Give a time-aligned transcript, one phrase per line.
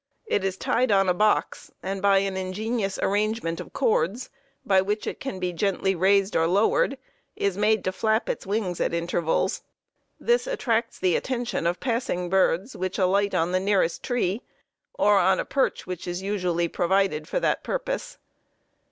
[0.25, 4.31] It is tied on a box, and by an ingenious arrangement of cords,
[4.65, 6.97] by which it can be gently raised or lowered,
[7.35, 9.61] is made to flap its wings at intervals.
[10.19, 14.41] This attracts the attention of passing birds which alight on the nearest tree,
[14.95, 18.17] or on a perch which is usually provided for that purpose.